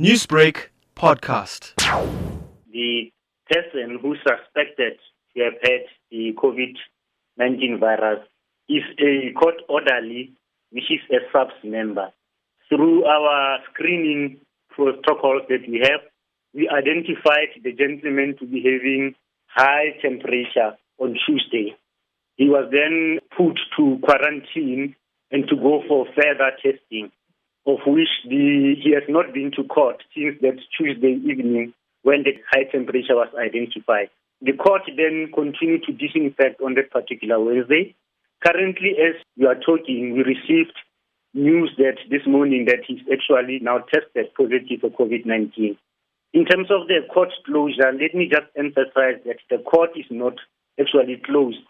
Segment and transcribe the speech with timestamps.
[0.00, 1.74] Newsbreak podcast.
[2.72, 3.12] The
[3.48, 4.98] person who suspected
[5.36, 6.74] to have had the COVID
[7.36, 8.18] 19 virus
[8.68, 10.32] is a court orderly,
[10.72, 12.12] which is a SAPS member.
[12.68, 16.00] Through our screening protocols that we have,
[16.52, 19.14] we identified the gentleman to be having
[19.46, 21.76] high temperature on Tuesday.
[22.34, 24.96] He was then put to quarantine
[25.30, 27.12] and to go for further testing
[27.66, 32.32] of which the, he has not been to court since that Tuesday evening when the
[32.52, 34.10] high temperature was identified.
[34.42, 37.94] The court then continued to disinfect on that particular Wednesday.
[38.44, 40.76] Currently, as we are talking, we received
[41.32, 45.76] news that this morning that he's actually now tested positive for COVID-19.
[46.34, 50.34] In terms of the court closure, let me just emphasize that the court is not
[50.78, 51.64] actually closed.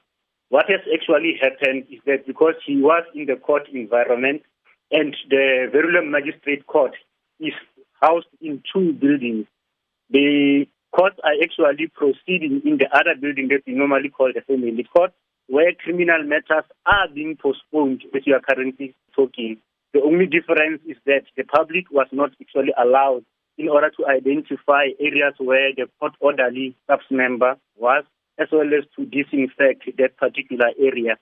[0.48, 4.42] What has actually happened is that because he was in the court environment,
[4.91, 6.95] and the Verulam Magistrate Court
[7.41, 7.52] is
[8.01, 9.47] housed in two buildings.
[10.10, 14.85] The courts are actually proceeding in the other building that we normally call the family
[14.85, 15.13] court,
[15.49, 19.59] where criminal matters are being postponed as you are currently talking.
[19.93, 23.24] The only difference is that the public was not actually allowed
[23.57, 28.04] in order to identify areas where the court orderly SAPS member was,
[28.38, 31.16] as well as to disinfect that particular area.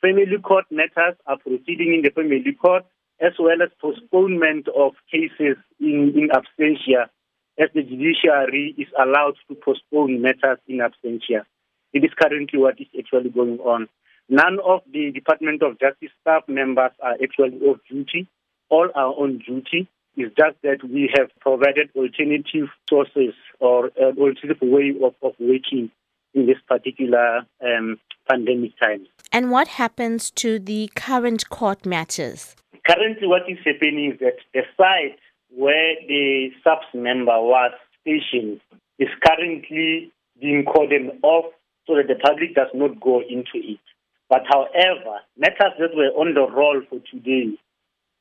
[0.00, 2.84] Family court matters are proceeding in the family court
[3.20, 7.08] as well as postponement of cases in, in absentia,
[7.58, 11.44] as the judiciary is allowed to postpone matters in absentia.
[11.92, 13.88] It is currently what is actually going on.
[14.28, 18.28] None of the Department of Justice staff members are actually off duty.
[18.68, 19.88] All are on duty.
[20.16, 25.90] It's just that we have provided alternative sources or an alternative way of, of working
[26.34, 29.06] in this particular um, pandemic time.
[29.30, 32.56] And what happens to the current court matters?
[32.86, 35.18] Currently, what is happening is that the site
[35.50, 38.60] where the SAPS member was stationed
[38.98, 41.52] is currently being cordoned off
[41.86, 43.80] so that the public does not go into it.
[44.28, 47.58] But however, matters that were on the roll for today,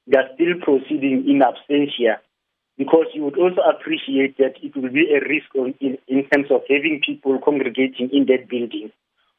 [0.08, 2.18] they are still proceeding in absentia
[2.78, 5.50] because you would also appreciate that it will be a risk
[5.80, 8.92] in, in terms of having people congregating in that building,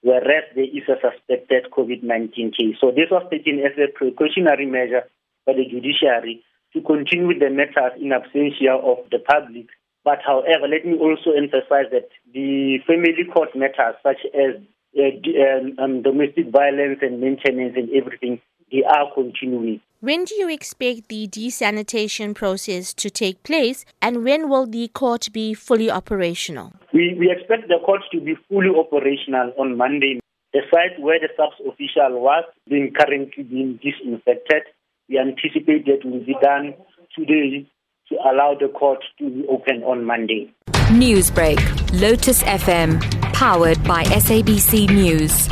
[0.07, 2.79] whereas there is a suspected COVID-19 case.
[2.81, 5.03] So this was taken as a precautionary measure
[5.45, 6.45] by the judiciary
[6.75, 9.67] to continue with the matters in absentia of the public.
[10.05, 14.63] But however, let me also emphasize that the family court matters such as
[14.95, 18.41] uh, um, domestic violence and maintenance and everything,
[18.71, 19.81] they are continuing.
[20.07, 25.33] When do you expect the desanitation process to take place and when will the court
[25.33, 26.75] be fully operational?
[26.95, 30.21] We, we expect the court to be fully operational on Monday.
[30.53, 34.63] The site where the SAPS official was being currently being disinfected
[35.09, 36.75] we anticipate that will be done
[37.19, 37.67] today
[38.09, 40.55] to allow the court to be open on Monday.
[40.95, 41.59] Newsbreak,
[42.01, 43.03] Lotus FM,
[43.33, 45.49] powered by SABC News.